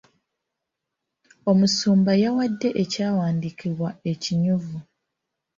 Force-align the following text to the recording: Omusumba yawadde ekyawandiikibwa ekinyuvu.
Omusumba 1.51 2.11
yawadde 2.23 2.69
ekyawandiikibwa 2.83 3.89
ekinyuvu. 4.11 4.77